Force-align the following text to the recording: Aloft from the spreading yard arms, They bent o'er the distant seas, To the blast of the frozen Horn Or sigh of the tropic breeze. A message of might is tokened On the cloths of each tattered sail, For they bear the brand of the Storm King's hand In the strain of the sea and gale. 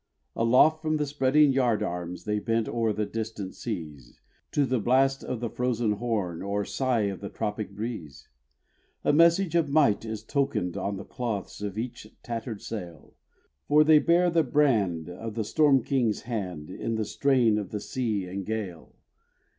Aloft 0.35 0.81
from 0.81 0.97
the 0.97 1.05
spreading 1.05 1.53
yard 1.53 1.83
arms, 1.83 2.23
They 2.23 2.39
bent 2.39 2.67
o'er 2.67 2.91
the 2.91 3.05
distant 3.05 3.53
seas, 3.53 4.19
To 4.51 4.65
the 4.65 4.79
blast 4.79 5.23
of 5.23 5.41
the 5.41 5.49
frozen 5.51 5.91
Horn 5.91 6.41
Or 6.41 6.65
sigh 6.65 7.01
of 7.01 7.19
the 7.19 7.29
tropic 7.29 7.75
breeze. 7.75 8.27
A 9.03 9.13
message 9.13 9.53
of 9.53 9.69
might 9.69 10.03
is 10.03 10.23
tokened 10.23 10.75
On 10.75 10.97
the 10.97 11.05
cloths 11.05 11.61
of 11.61 11.77
each 11.77 12.07
tattered 12.23 12.63
sail, 12.63 13.13
For 13.67 13.83
they 13.83 13.99
bear 13.99 14.31
the 14.31 14.41
brand 14.41 15.07
of 15.07 15.35
the 15.35 15.43
Storm 15.43 15.83
King's 15.83 16.21
hand 16.21 16.71
In 16.71 16.95
the 16.95 17.05
strain 17.05 17.59
of 17.59 17.69
the 17.69 17.79
sea 17.79 18.25
and 18.25 18.43
gale. 18.43 18.95